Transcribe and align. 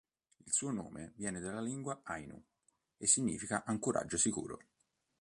Il 0.47 0.51
suo 0.51 0.71
nome 0.71 1.13
viene 1.15 1.39
dalla 1.39 1.61
lingua 1.61 1.99
ainu 2.03 2.43
e 2.97 3.05
significa 3.05 3.63
"ancoraggio 3.65 4.17
sicuro". 4.17 4.57